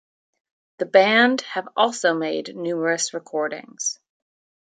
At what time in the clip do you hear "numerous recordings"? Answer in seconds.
2.55-3.99